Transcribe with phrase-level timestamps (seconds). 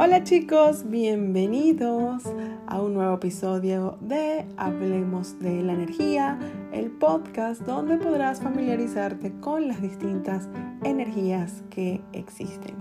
[0.00, 2.22] Hola chicos, bienvenidos
[2.68, 6.38] a un nuevo episodio de Hablemos de la Energía,
[6.72, 10.48] el podcast donde podrás familiarizarte con las distintas
[10.84, 12.76] energías que existen.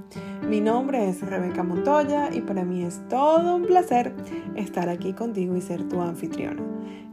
[0.48, 4.14] Mi nombre es Rebeca Montoya y para mí es todo un placer
[4.56, 6.62] estar aquí contigo y ser tu anfitriona.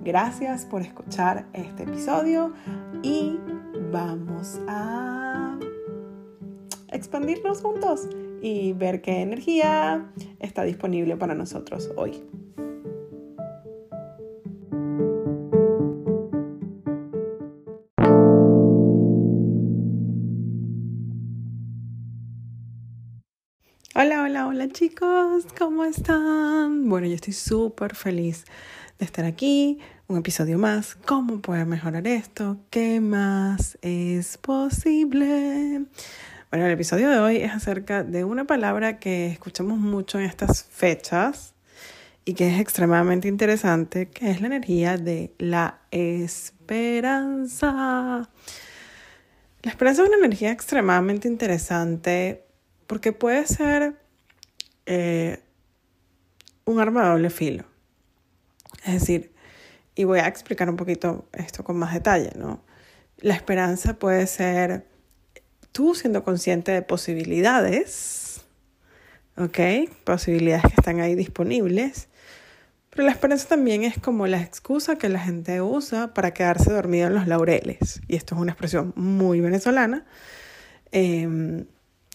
[0.02, 2.52] Gracias por escuchar este episodio
[3.02, 3.38] y
[3.90, 5.58] vamos a
[6.92, 8.06] expandirnos juntos
[8.44, 10.04] y ver qué energía
[10.38, 12.22] está disponible para nosotros hoy.
[23.94, 26.90] Hola, hola, hola chicos, ¿cómo están?
[26.90, 28.44] Bueno, yo estoy súper feliz
[28.98, 30.96] de estar aquí, un episodio más.
[30.96, 32.58] ¿Cómo puedo mejorar esto?
[32.68, 35.86] ¿Qué más es posible?
[36.54, 40.62] Bueno, el episodio de hoy es acerca de una palabra que escuchamos mucho en estas
[40.62, 41.52] fechas
[42.24, 47.10] y que es extremadamente interesante, que es la energía de la esperanza.
[49.62, 52.44] La esperanza es una energía extremadamente interesante
[52.86, 53.96] porque puede ser
[54.86, 55.42] eh,
[56.66, 57.64] un arma doble filo.
[58.84, 59.34] Es decir,
[59.96, 62.62] y voy a explicar un poquito esto con más detalle, ¿no?
[63.18, 64.93] La esperanza puede ser
[65.74, 68.42] tú siendo consciente de posibilidades,
[69.36, 69.58] ¿ok?
[70.04, 72.06] Posibilidades que están ahí disponibles.
[72.90, 77.08] Pero la esperanza también es como la excusa que la gente usa para quedarse dormido
[77.08, 78.00] en los laureles.
[78.06, 80.06] Y esto es una expresión muy venezolana.
[80.92, 81.66] Em,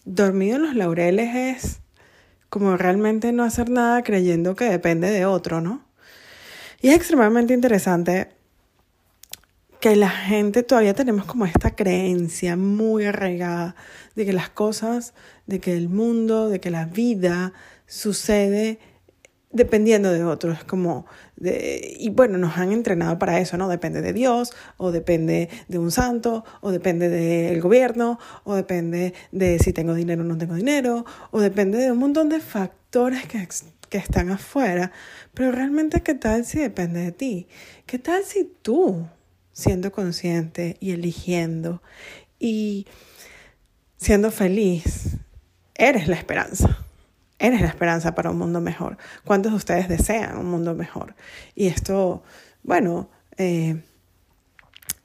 [0.06, 1.80] dormido en los laureles es
[2.48, 5.84] como realmente no hacer nada creyendo que depende de otro, ¿no?
[6.80, 8.30] Y es extremadamente interesante
[9.80, 13.74] que la gente todavía tenemos como esta creencia muy arraigada
[14.14, 15.14] de que las cosas,
[15.46, 17.52] de que el mundo, de que la vida
[17.86, 18.78] sucede
[19.52, 23.68] dependiendo de otros, como de, y bueno, nos han entrenado para eso, ¿no?
[23.68, 29.58] Depende de Dios, o depende de un santo, o depende del gobierno, o depende de
[29.58, 33.48] si tengo dinero o no tengo dinero, o depende de un montón de factores que,
[33.88, 34.92] que están afuera,
[35.34, 37.48] pero realmente, ¿qué tal si depende de ti?
[37.86, 39.04] ¿Qué tal si tú
[39.60, 41.82] siendo consciente y eligiendo
[42.38, 42.86] y
[43.98, 45.18] siendo feliz,
[45.74, 46.78] eres la esperanza.
[47.38, 48.96] Eres la esperanza para un mundo mejor.
[49.24, 51.14] ¿Cuántos de ustedes desean un mundo mejor?
[51.54, 52.22] Y esto,
[52.62, 53.82] bueno, eh,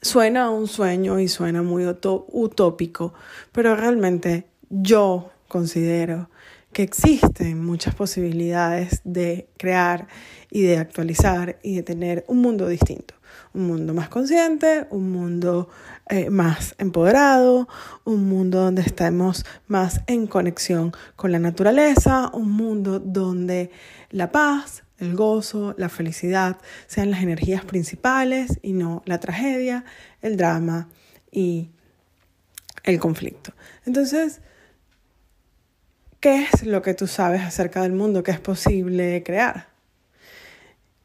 [0.02, 3.14] suena a un sueño y suena muy utópico,
[3.52, 6.30] pero realmente yo considero
[6.74, 10.08] que existen muchas posibilidades de crear
[10.50, 13.16] y de actualizar y de tener un mundo distinto
[13.54, 15.70] un mundo más consciente, un mundo
[16.10, 17.68] eh, más empoderado,
[18.04, 23.72] un mundo donde estemos más en conexión con la naturaleza, un mundo donde
[24.12, 26.58] la paz, el gozo, la felicidad
[26.88, 29.84] sean las energías principales y no la tragedia,
[30.22, 30.90] el drama
[31.32, 31.70] y
[32.84, 33.54] el conflicto.
[33.86, 34.42] Entonces,
[36.20, 39.75] ¿qué es lo que tú sabes acerca del mundo que es posible crear?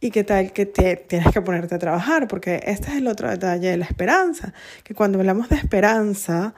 [0.02, 2.26] ¿Y qué tal que tienes que ponerte a trabajar?
[2.26, 6.54] Porque este es el otro detalle de la esperanza, que cuando hablamos de esperanza,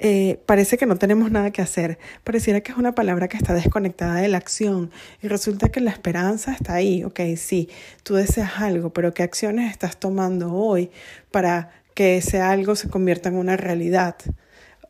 [0.00, 2.00] eh, parece que no tenemos nada que hacer.
[2.24, 4.90] Pareciera que es una palabra que está desconectada de la acción.
[5.22, 7.04] Y resulta que la esperanza está ahí.
[7.04, 7.68] Ok, sí,
[8.02, 10.90] tú deseas algo, pero ¿qué acciones estás tomando hoy
[11.30, 14.16] para que ese algo se convierta en una realidad?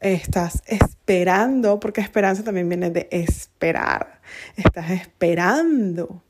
[0.00, 4.22] Estás esperando, porque esperanza también viene de esperar.
[4.56, 6.22] Estás esperando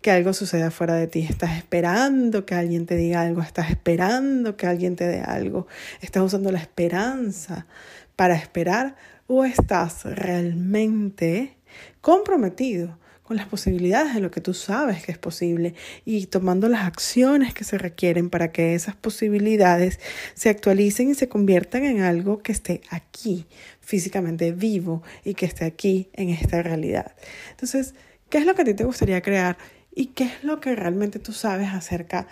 [0.00, 1.26] que algo suceda fuera de ti.
[1.28, 5.66] Estás esperando que alguien te diga algo, estás esperando que alguien te dé algo.
[6.00, 7.66] Estás usando la esperanza
[8.16, 8.96] para esperar
[9.26, 11.56] o estás realmente
[12.00, 15.74] comprometido con las posibilidades de lo que tú sabes que es posible
[16.06, 20.00] y tomando las acciones que se requieren para que esas posibilidades
[20.32, 23.44] se actualicen y se conviertan en algo que esté aquí,
[23.80, 27.14] físicamente vivo y que esté aquí en esta realidad.
[27.50, 27.94] Entonces,
[28.28, 29.56] ¿qué es lo que a ti te gustaría crear
[29.94, 32.26] y qué es lo que realmente tú sabes acerca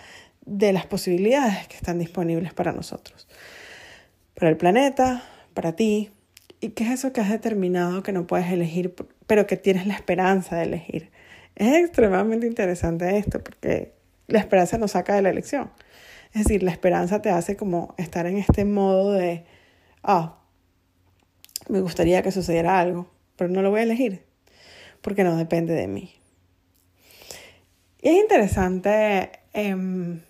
[0.45, 3.27] de las posibilidades que están disponibles para nosotros,
[4.33, 5.23] para el planeta,
[5.53, 6.11] para ti,
[6.61, 8.95] y qué es eso que has determinado que no puedes elegir,
[9.27, 11.11] pero que tienes la esperanza de elegir.
[11.55, 13.93] Es extremadamente interesante esto porque
[14.27, 15.71] la esperanza nos saca de la elección.
[16.33, 19.45] Es decir, la esperanza te hace como estar en este modo de,
[20.03, 20.39] ah,
[21.69, 24.26] me gustaría que sucediera algo, pero no lo voy a elegir
[25.01, 26.11] porque no depende de mí.
[28.01, 30.21] Y es interesante em,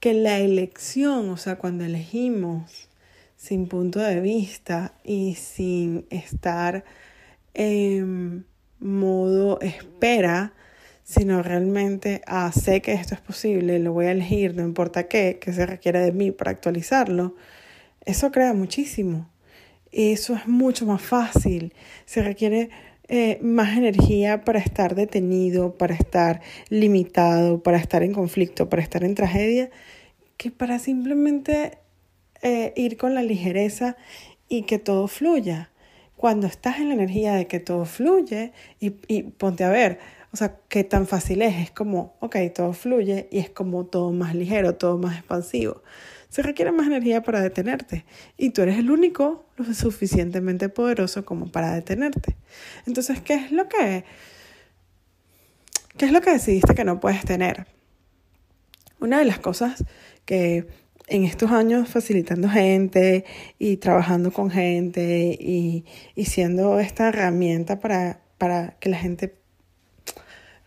[0.00, 2.88] que la elección, o sea, cuando elegimos
[3.36, 6.84] sin punto de vista y sin estar
[7.54, 8.44] em,
[8.78, 10.54] modo espera,
[11.04, 15.38] sino realmente, ah, sé que esto es posible, lo voy a elegir, no importa qué,
[15.40, 17.34] que se requiere de mí para actualizarlo,
[18.04, 19.28] eso crea muchísimo.
[19.92, 21.74] Eso es mucho más fácil.
[22.06, 22.70] Se requiere
[23.12, 29.02] eh, más energía para estar detenido, para estar limitado, para estar en conflicto, para estar
[29.02, 29.68] en tragedia,
[30.36, 31.78] que para simplemente
[32.40, 33.96] eh, ir con la ligereza
[34.48, 35.70] y que todo fluya.
[36.16, 39.98] Cuando estás en la energía de que todo fluye y, y ponte a ver,
[40.32, 44.12] o sea, qué tan fácil es, es como, ok, todo fluye y es como todo
[44.12, 45.82] más ligero, todo más expansivo
[46.30, 48.04] se requiere más energía para detenerte
[48.38, 52.36] y tú eres el único lo suficientemente poderoso como para detenerte.
[52.86, 54.04] Entonces, ¿qué es lo que
[55.98, 57.66] qué es lo que decidiste que no puedes tener?
[59.00, 59.84] Una de las cosas
[60.24, 60.68] que
[61.08, 63.24] en estos años facilitando gente
[63.58, 65.84] y trabajando con gente y,
[66.14, 69.39] y siendo esta herramienta para, para que la gente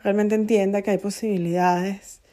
[0.03, 2.23] realmente entienda que hay posibilidades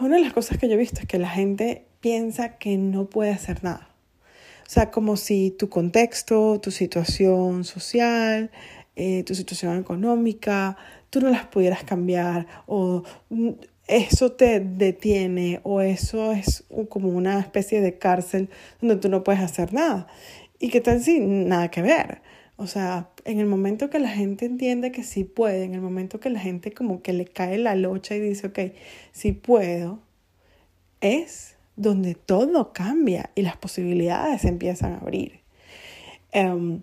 [0.00, 3.06] una de las cosas que yo he visto es que la gente piensa que no
[3.06, 3.88] puede hacer nada.
[4.66, 8.50] O sea, como si tu contexto, tu situación social,
[8.96, 10.76] eh, tu situación económica,
[11.10, 13.02] tú no las pudieras cambiar o
[13.86, 18.48] eso te detiene o eso es como una especie de cárcel
[18.80, 20.06] donde tú no puedes hacer nada.
[20.58, 22.22] ¿Y qué tal si nada que ver?
[22.62, 26.20] O sea, en el momento que la gente entiende que sí puede, en el momento
[26.20, 28.58] que la gente como que le cae la locha y dice, ok,
[29.10, 29.98] sí puedo,
[31.00, 35.40] es donde todo cambia y las posibilidades empiezan a abrir.
[36.30, 36.82] Em,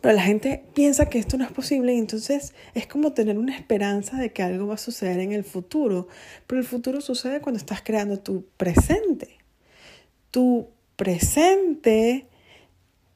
[0.00, 3.54] pero la gente piensa que esto no es posible y entonces es como tener una
[3.54, 6.08] esperanza de que algo va a suceder en el futuro.
[6.48, 9.36] Pero el futuro sucede cuando estás creando tu presente.
[10.32, 12.26] Tu presente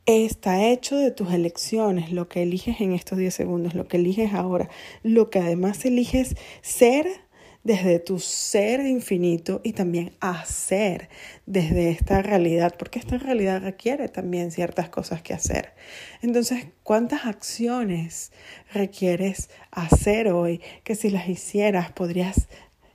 [0.07, 4.33] está hecho de tus elecciones, lo que eliges en estos 10 segundos, lo que eliges
[4.35, 4.71] ahora,
[5.03, 7.07] lo que además eliges ser
[7.65, 11.09] desde tu ser infinito y también hacer
[11.47, 15.73] desde esta realidad, porque esta realidad requiere también ciertas cosas que hacer.
[16.23, 18.31] Entonces, ¿cuántas acciones
[18.73, 22.47] requieres hacer hoy que si las hicieras podrías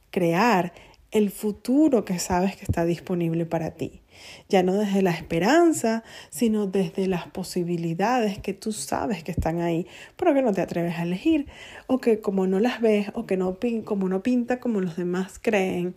[0.09, 0.71] crear
[1.11, 4.01] el futuro que sabes que está disponible para ti?
[4.49, 9.87] Ya no desde la esperanza, sino desde las posibilidades que tú sabes que están ahí,
[10.15, 11.47] pero que no te atreves a elegir,
[11.87, 15.39] o que como no las ves, o que no, como no pinta como los demás
[15.41, 15.95] creen,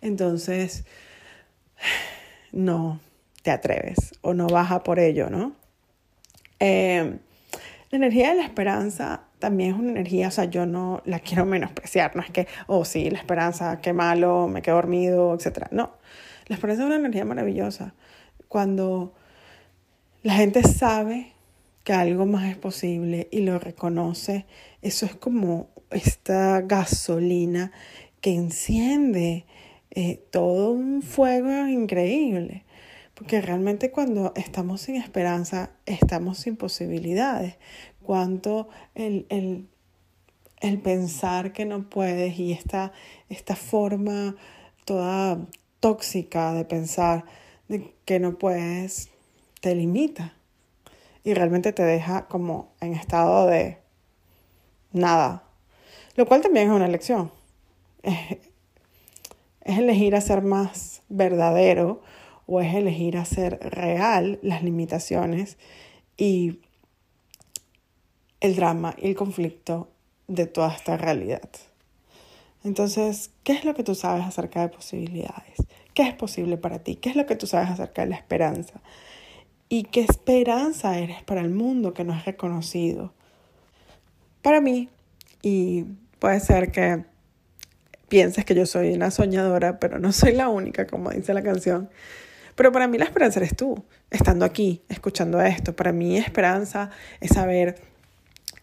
[0.00, 0.84] entonces
[2.52, 3.00] no
[3.42, 5.52] te atreves o no baja por ello, ¿no?
[6.58, 7.18] Eh,
[7.90, 11.44] la energía de la esperanza también es una energía, o sea, yo no la quiero
[11.46, 15.68] menospreciar, no es que, oh sí, la esperanza, qué malo, me quedo dormido, etc.
[15.70, 15.92] No,
[16.46, 17.94] la esperanza es una energía maravillosa.
[18.48, 19.14] Cuando
[20.22, 21.32] la gente sabe
[21.84, 24.46] que algo más es posible y lo reconoce,
[24.82, 27.72] eso es como esta gasolina
[28.20, 29.44] que enciende
[29.90, 32.64] eh, todo un fuego increíble.
[33.14, 37.56] Porque realmente cuando estamos sin esperanza, estamos sin posibilidades.
[38.02, 39.68] Cuanto el, el,
[40.60, 42.92] el pensar que no puedes y esta,
[43.28, 44.36] esta forma
[44.84, 45.38] toda
[45.80, 47.24] tóxica de pensar
[47.68, 49.10] de que no puedes,
[49.60, 50.34] te limita
[51.24, 53.78] y realmente te deja como en estado de
[54.92, 55.42] nada,
[56.14, 57.32] lo cual también es una elección.
[58.02, 58.38] Es,
[59.64, 62.00] elegir a ser más verdadero
[62.46, 65.58] o es elegir hacer real las limitaciones
[66.16, 66.60] y
[68.38, 69.88] el drama y el conflicto
[70.28, 71.50] de toda esta realidad.
[72.64, 75.56] Entonces, ¿qué es lo que tú sabes acerca de posibilidades?
[75.94, 76.96] ¿Qué es posible para ti?
[76.96, 78.80] ¿Qué es lo que tú sabes acerca de la esperanza?
[79.68, 83.12] ¿Y qué esperanza eres para el mundo que no has reconocido?
[84.42, 84.88] Para mí,
[85.42, 85.84] y
[86.18, 87.04] puede ser que
[88.08, 91.90] pienses que yo soy una soñadora, pero no soy la única, como dice la canción.
[92.54, 95.76] Pero para mí la esperanza eres tú, estando aquí, escuchando esto.
[95.76, 97.76] Para mí esperanza es saber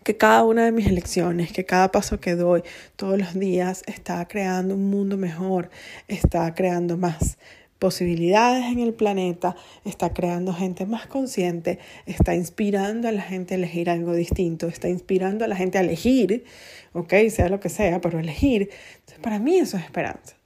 [0.03, 2.63] que cada una de mis elecciones, que cada paso que doy
[2.95, 5.69] todos los días está creando un mundo mejor,
[6.07, 7.37] está creando más
[7.79, 13.57] posibilidades en el planeta, está creando gente más consciente, está inspirando a la gente a
[13.57, 16.45] elegir algo distinto, está inspirando a la gente a elegir,
[16.93, 18.69] ok, sea lo que sea, pero elegir.
[18.99, 20.37] Entonces, para mí eso es esperanza.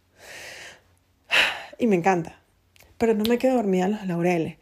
[1.78, 2.40] Y me encanta,
[2.98, 4.58] pero no me quedo dormida en los laureles.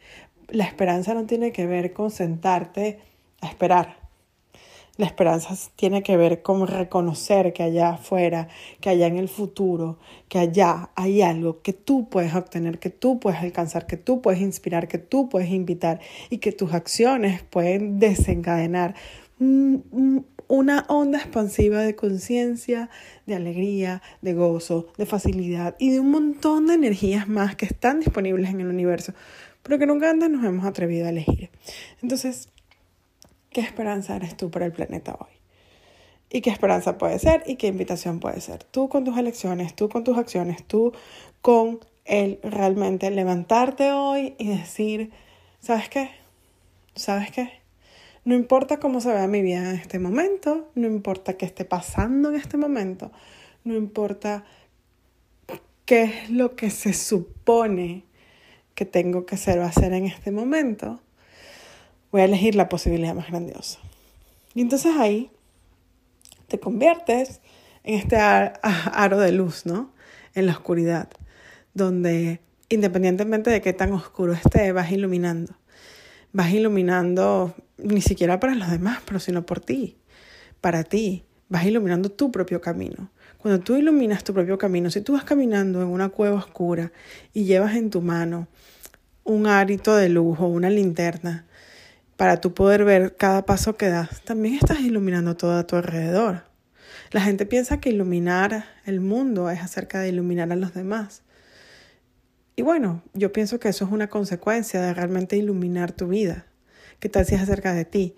[0.48, 2.98] La esperanza no tiene que ver con sentarte
[3.40, 4.05] a esperar
[4.96, 8.48] la esperanza tiene que ver con reconocer que allá afuera,
[8.80, 9.98] que allá en el futuro,
[10.28, 14.40] que allá hay algo que tú puedes obtener, que tú puedes alcanzar, que tú puedes
[14.40, 16.00] inspirar, que tú puedes invitar
[16.30, 18.94] y que tus acciones pueden desencadenar
[19.38, 22.88] una onda expansiva de conciencia,
[23.26, 28.00] de alegría, de gozo, de facilidad y de un montón de energías más que están
[28.00, 29.12] disponibles en el universo,
[29.62, 31.50] pero que nunca antes nos hemos atrevido a elegir.
[32.00, 32.48] Entonces,
[33.56, 35.32] ¿qué esperanza eres tú para el planeta hoy?
[36.28, 37.42] ¿Y qué esperanza puede ser?
[37.46, 38.64] ¿Y qué invitación puede ser?
[38.64, 40.92] Tú con tus elecciones, tú con tus acciones, tú
[41.40, 45.10] con el realmente levantarte hoy y decir,
[45.58, 46.10] ¿sabes qué?
[46.94, 47.48] ¿Sabes qué?
[48.26, 52.28] No importa cómo se vea mi vida en este momento, no importa qué esté pasando
[52.28, 53.10] en este momento,
[53.64, 54.44] no importa
[55.86, 58.04] qué es lo que se supone
[58.74, 61.00] que tengo que hacer o hacer en este momento,
[62.10, 63.78] voy a elegir la posibilidad más grandiosa.
[64.54, 65.30] Y entonces ahí
[66.48, 67.40] te conviertes
[67.84, 68.16] en este
[68.62, 69.92] aro de luz, ¿no?
[70.34, 71.08] En la oscuridad,
[71.74, 75.54] donde independientemente de qué tan oscuro esté, vas iluminando
[76.36, 79.96] vas iluminando ni siquiera para los demás, pero sino por ti,
[80.60, 81.24] para ti.
[81.48, 83.10] Vas iluminando tu propio camino.
[83.38, 86.92] Cuando tú iluminas tu propio camino, si tú vas caminando en una cueva oscura
[87.32, 88.48] y llevas en tu mano
[89.24, 91.46] un arito de luz o una linterna
[92.16, 96.44] para tú poder ver cada paso que das, también estás iluminando todo a tu alrededor.
[97.10, 101.22] La gente piensa que iluminar el mundo es acerca de iluminar a los demás.
[102.56, 106.46] Y bueno, yo pienso que eso es una consecuencia de realmente iluminar tu vida.
[107.00, 108.16] ¿Qué tal si es acerca de ti?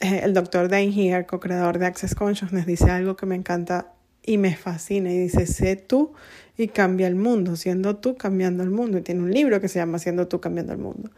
[0.00, 4.38] Eh, el doctor Dane Here, co-creador de Access Consciousness, dice algo que me encanta y
[4.38, 5.12] me fascina.
[5.12, 6.14] Y dice, sé tú
[6.56, 8.98] y cambia el mundo, siendo tú cambiando el mundo.
[8.98, 11.10] Y tiene un libro que se llama Siendo tú cambiando el mundo.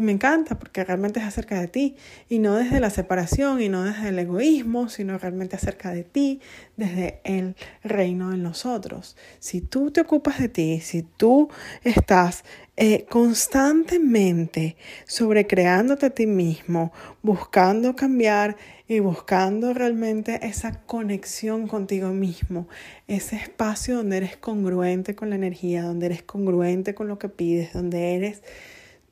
[0.00, 1.94] Me encanta porque realmente es acerca de ti
[2.26, 6.40] y no desde la separación y no desde el egoísmo, sino realmente acerca de ti,
[6.78, 7.54] desde el
[7.84, 9.18] reino de nosotros.
[9.40, 11.50] Si tú te ocupas de ti, si tú
[11.84, 12.44] estás
[12.78, 18.56] eh, constantemente sobrecreándote a ti mismo, buscando cambiar
[18.88, 22.68] y buscando realmente esa conexión contigo mismo,
[23.06, 27.74] ese espacio donde eres congruente con la energía, donde eres congruente con lo que pides,
[27.74, 28.42] donde eres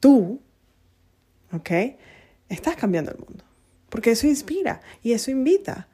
[0.00, 0.40] tú,
[1.52, 1.70] ¿ok?
[2.48, 3.44] Estás cambiando el mundo,
[3.88, 5.88] porque eso inspira y eso invita.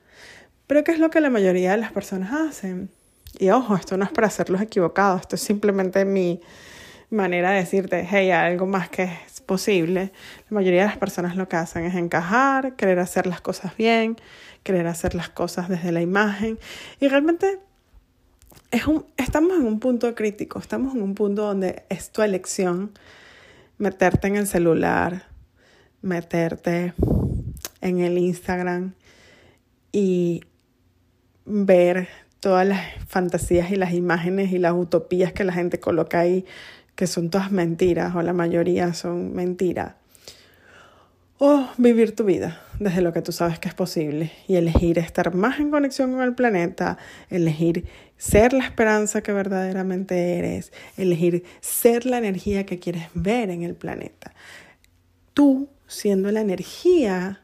[0.66, 2.90] Pero ¿qué es lo que la mayoría de las personas hacen?
[3.38, 6.40] Y ojo, esto no es para hacerlos equivocados, esto es simplemente mi
[7.10, 10.12] manera de decirte, hey, hay algo más que es posible.
[10.48, 14.16] La mayoría de las personas lo que hacen es encajar, querer hacer las cosas bien,
[14.62, 16.58] querer hacer las cosas desde la imagen.
[17.00, 17.58] Y realmente
[18.70, 22.92] es un, estamos en un punto crítico, estamos en un punto donde es tu elección
[23.78, 25.26] meterte en el celular,
[26.04, 26.94] meterte
[27.80, 28.94] en el Instagram
[29.90, 30.42] y
[31.44, 32.08] ver
[32.40, 36.44] todas las fantasías y las imágenes y las utopías que la gente coloca ahí,
[36.94, 39.94] que son todas mentiras o la mayoría son mentiras.
[41.38, 45.34] O vivir tu vida desde lo que tú sabes que es posible y elegir estar
[45.34, 46.96] más en conexión con el planeta,
[47.28, 53.62] elegir ser la esperanza que verdaderamente eres, elegir ser la energía que quieres ver en
[53.62, 54.32] el planeta.
[55.32, 57.40] Tú siendo la energía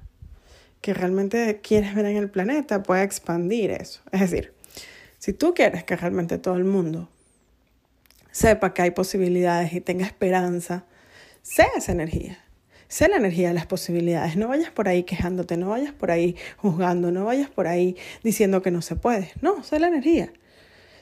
[0.81, 4.01] que realmente quieres ver en el planeta, puede expandir eso.
[4.13, 4.55] Es decir,
[5.19, 7.09] si tú quieres que realmente todo el mundo
[8.31, 10.87] sepa que hay posibilidades y tenga esperanza,
[11.43, 12.39] sé esa energía.
[12.89, 14.37] Sé la energía de las posibilidades.
[14.37, 18.63] No vayas por ahí quejándote, no vayas por ahí juzgando, no vayas por ahí diciendo
[18.63, 19.31] que no se puede.
[19.43, 20.33] No, sé la energía.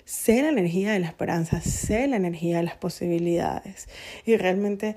[0.04, 3.88] Sé la energía de la esperanza, sé la energía de las posibilidades.
[4.26, 4.96] Y realmente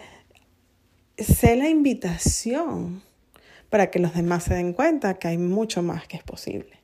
[1.24, 3.04] sé la invitación
[3.70, 6.80] para que los demás se den cuenta que hay mucho más que es posible.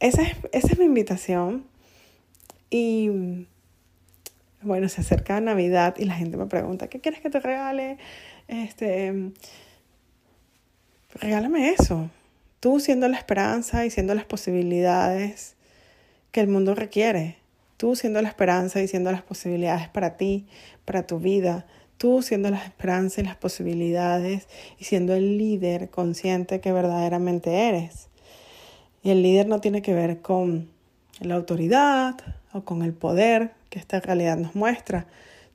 [0.00, 1.64] Esa es, esa es mi invitación.
[2.70, 3.46] Y
[4.62, 7.98] bueno, se acerca Navidad y la gente me pregunta, ¿qué quieres que te regale?
[8.48, 9.32] Este,
[11.14, 12.10] regálame eso.
[12.60, 15.54] Tú siendo la esperanza y siendo las posibilidades
[16.32, 17.36] que el mundo requiere.
[17.76, 20.46] Tú siendo la esperanza y siendo las posibilidades para ti,
[20.84, 21.66] para tu vida,
[21.98, 24.46] tú siendo la esperanza y las posibilidades
[24.78, 28.08] y siendo el líder consciente que verdaderamente eres.
[29.02, 30.70] Y el líder no tiene que ver con
[31.20, 32.16] la autoridad
[32.52, 35.06] o con el poder que esta realidad nos muestra,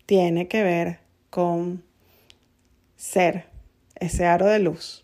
[0.05, 1.81] tiene que ver con
[2.97, 3.45] ser
[3.95, 5.03] ese aro de luz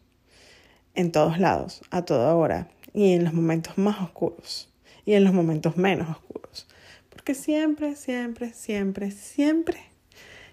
[0.94, 4.70] en todos lados, a toda hora y en los momentos más oscuros
[5.06, 6.68] y en los momentos menos oscuros.
[7.10, 9.89] Porque siempre, siempre, siempre, siempre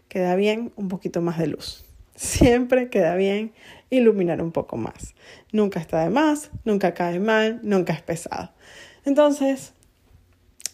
[0.08, 1.84] queda bien un poquito más de luz.
[2.14, 3.52] Siempre queda bien
[3.90, 5.14] iluminar un poco más.
[5.52, 8.50] Nunca está de más, nunca cae mal, nunca es pesado.
[9.04, 9.72] Entonces,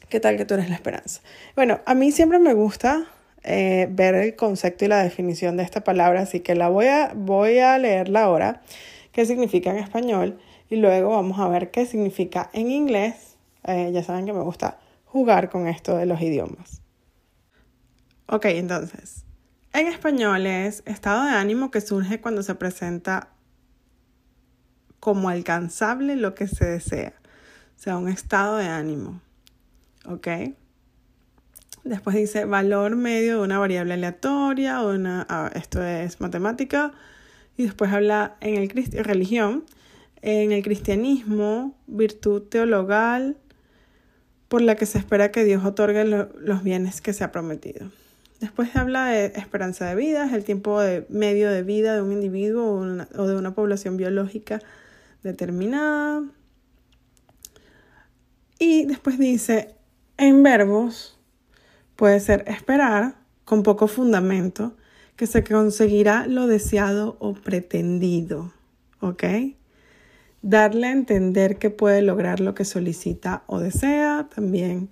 [0.09, 1.21] ¿qué tal que tú eres la esperanza?
[1.57, 3.07] Bueno, a mí siempre me gusta
[3.45, 7.13] eh, ver el concepto y la definición de esta palabra, así que la voy a,
[7.15, 8.63] voy a leerla ahora,
[9.11, 10.39] qué significa en español,
[10.71, 13.37] y luego vamos a ver qué significa en inglés.
[13.67, 16.82] Eh, ya saben que me gusta jugar con esto de los idiomas.
[18.27, 19.25] Ok, entonces,
[19.73, 23.31] en español es estado de ánimo que surge cuando se presenta
[25.01, 27.15] como alcanzable lo que se desea.
[27.77, 29.21] O sea, un estado de ánimo.
[30.07, 30.29] ¿Ok?
[31.85, 36.93] Después dice valor medio de una variable aleatoria, o una, ah, esto es matemática.
[37.57, 38.69] Y después habla en el
[39.05, 39.65] religión,
[40.21, 43.37] en el cristianismo, virtud teologal
[44.49, 47.91] por la que se espera que Dios otorgue los bienes que se ha prometido.
[48.43, 52.73] Después habla de esperanza de vida, es el tiempo medio de vida de un individuo
[52.73, 54.59] o de una población biológica
[55.23, 56.25] determinada.
[58.59, 59.77] Y después dice,
[60.17, 61.21] en verbos
[61.95, 64.77] puede ser esperar con poco fundamento
[65.15, 68.53] que se conseguirá lo deseado o pretendido.
[68.99, 69.23] ¿Ok?
[70.43, 74.29] Darle a entender que puede lograr lo que solicita o desea.
[74.35, 74.91] También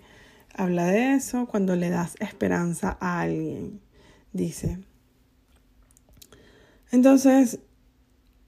[0.60, 3.80] habla de eso cuando le das esperanza a alguien.
[4.32, 4.78] Dice.
[6.92, 7.60] Entonces,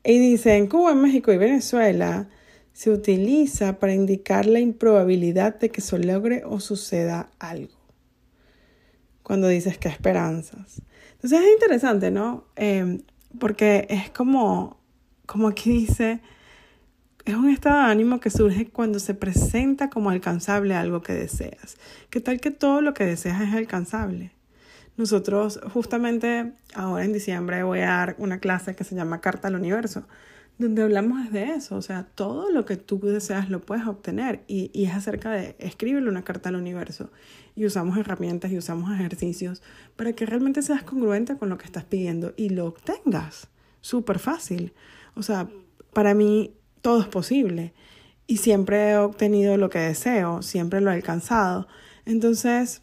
[0.05, 2.29] y dice, en Cuba, México y Venezuela
[2.73, 7.79] se utiliza para indicar la improbabilidad de que se logre o suceda algo.
[9.23, 10.83] Cuando dices que esperanzas.
[11.13, 12.45] Entonces es interesante, ¿no?
[12.57, 13.03] Em,
[13.39, 14.81] porque es como,
[15.27, 16.21] como aquí dice,
[17.25, 21.77] es un estado de ánimo que surge cuando se presenta como alcanzable algo que deseas.
[22.11, 24.33] ¿Qué tal que todo lo que deseas es alcanzable?
[24.97, 29.55] Nosotros justamente ahora en diciembre voy a dar una clase que se llama Carta al
[29.55, 30.07] Universo
[30.59, 34.71] donde hablamos de eso, o sea, todo lo que tú deseas lo puedes obtener y,
[34.73, 37.11] y es acerca de escribirle una carta al universo
[37.55, 39.63] y usamos herramientas y usamos ejercicios
[39.97, 43.49] para que realmente seas congruente con lo que estás pidiendo y lo obtengas.
[43.81, 44.73] Súper fácil.
[45.15, 45.49] O sea,
[45.93, 47.73] para mí todo es posible
[48.27, 51.67] y siempre he obtenido lo que deseo, siempre lo he alcanzado.
[52.05, 52.83] Entonces,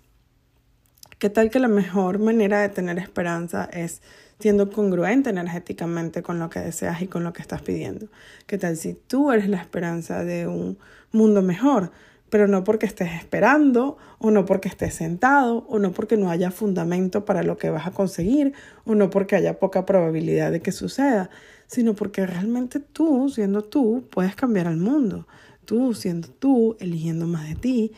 [1.19, 4.01] ¿qué tal que la mejor manera de tener esperanza es
[4.39, 8.07] siendo congruente energéticamente con lo que deseas y con lo que estás pidiendo.
[8.47, 10.77] ¿Qué tal si tú eres la esperanza de un
[11.11, 11.91] mundo mejor?
[12.29, 16.51] pero no porque estés esperando, o no porque estés sentado, o no porque no haya
[16.51, 18.53] fundamento para lo que vas a conseguir,
[18.85, 21.29] o no porque haya poca probabilidad de que suceda,
[21.69, 25.27] sino porque realmente tú, siendo tú, puedes cambiar al mundo.
[25.65, 27.91] Tú, siendo tú, eligiendo más de ti,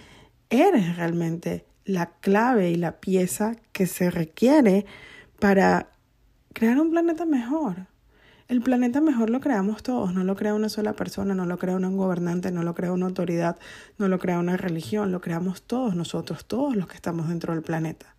[0.49, 4.85] eres realmente la clave y la pieza que se requiere
[5.39, 5.87] para
[6.51, 7.87] crear un planeta mejor.
[8.49, 11.77] El planeta mejor lo creamos todos, no lo crea una sola persona, no lo crea
[11.77, 13.57] un gobernante, no lo crea una autoridad,
[13.97, 17.63] no lo crea una religión, lo creamos todos nosotros, todos los que estamos dentro del
[17.63, 18.13] planeta.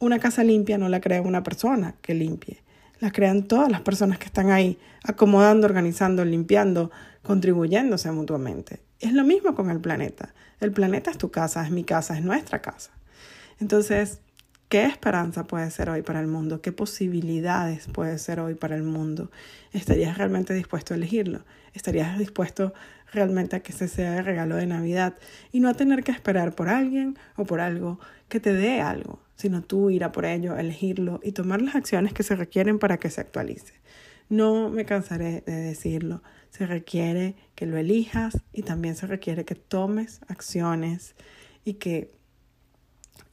[0.00, 2.64] Una casa limpia no la crea una persona que limpie,
[3.00, 6.90] la crean todas las personas que están ahí, acomodando, organizando, limpiando,
[7.22, 8.80] contribuyéndose mutuamente.
[9.00, 10.34] Es lo mismo con el planeta.
[10.60, 12.90] El planeta es tu casa, es mi casa, es nuestra casa.
[13.60, 14.20] Entonces,
[14.68, 16.60] ¿Qué esperanza puede ser hoy para el mundo?
[16.60, 19.30] ¿Qué posibilidades puede ser hoy para el mundo?
[19.72, 21.42] ¿Estarías realmente dispuesto a elegirlo?
[21.72, 22.74] ¿Estarías dispuesto
[23.10, 25.14] realmente a que ese sea el regalo de Navidad
[25.52, 29.20] y no a tener que esperar por alguien o por algo que te dé algo,
[29.38, 33.08] sino tú ir por ello, elegirlo y tomar las acciones que se requieren para que
[33.08, 33.72] se actualice?
[34.28, 39.54] No me cansaré de decirlo, se requiere que lo elijas y también se requiere que
[39.54, 41.14] tomes acciones
[41.64, 42.10] y que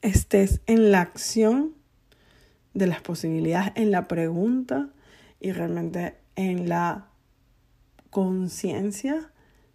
[0.02, 1.74] estés en la acción
[2.76, 4.90] de las posibilidades, en la pregunta
[5.40, 7.08] y realmente en la
[8.12, 9.32] conciencia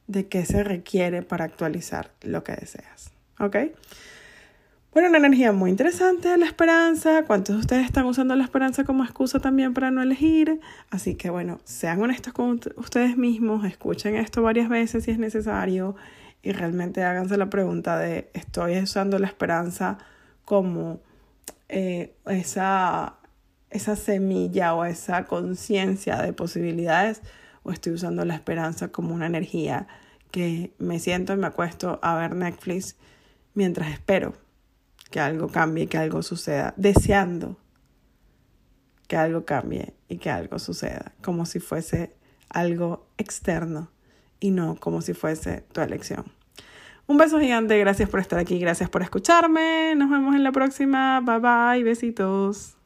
[0.06, 3.10] de qué se requiere para actualizar lo que deseas.
[3.38, 3.56] ¿Ok?
[4.92, 7.24] Bueno, una energía muy interesante, la esperanza.
[7.24, 10.60] ¿Cuántos de ustedes están usando la esperanza como excusa también para no elegir?
[10.90, 15.94] Así que bueno, sean honestos con ustedes mismos, escuchen esto varias veces si es necesario
[16.42, 19.98] y realmente háganse la pregunta de, ¿estoy usando la esperanza
[20.44, 21.00] como
[21.68, 23.14] eh, esa,
[23.70, 27.22] esa semilla o esa conciencia de posibilidades
[27.62, 29.86] o estoy usando la esperanza como una energía
[30.32, 32.96] que me siento y me acuesto a ver Netflix
[33.54, 34.49] mientras espero
[35.10, 37.56] que algo cambie, que algo suceda, deseando
[39.08, 42.14] que algo cambie y que algo suceda, como si fuese
[42.48, 43.90] algo externo
[44.38, 46.26] y no como si fuese tu elección.
[47.08, 49.94] Un beso gigante, gracias por estar aquí, gracias por escucharme.
[49.96, 51.20] Nos vemos en la próxima.
[51.20, 52.76] Bye bye, besitos.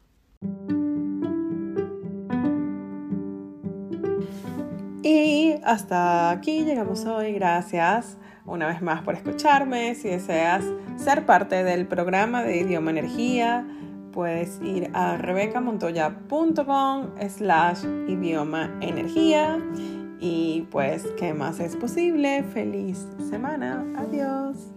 [5.02, 7.34] Y hasta aquí llegamos hoy.
[7.34, 9.94] Gracias una vez más por escucharme.
[9.94, 10.64] Si deseas
[10.96, 13.66] ser parte del programa de Idioma Energía,
[14.12, 19.58] puedes ir a rebecamontoya.com slash idioma energía
[20.20, 22.44] Y pues, ¿qué más es posible?
[22.44, 23.84] Feliz semana.
[23.96, 24.72] Adiós.